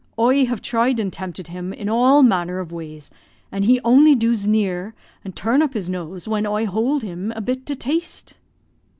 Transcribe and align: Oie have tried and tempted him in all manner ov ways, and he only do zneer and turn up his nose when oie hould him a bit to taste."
Oie 0.17 0.47
have 0.47 0.63
tried 0.63 0.99
and 0.99 1.13
tempted 1.13 1.49
him 1.49 1.71
in 1.73 1.87
all 1.87 2.23
manner 2.23 2.59
ov 2.59 2.71
ways, 2.71 3.11
and 3.51 3.65
he 3.65 3.79
only 3.81 4.15
do 4.15 4.31
zneer 4.33 4.93
and 5.23 5.35
turn 5.35 5.61
up 5.61 5.75
his 5.75 5.91
nose 5.91 6.27
when 6.27 6.45
oie 6.47 6.65
hould 6.65 7.03
him 7.03 7.31
a 7.35 7.39
bit 7.41 7.67
to 7.67 7.75
taste." 7.75 8.35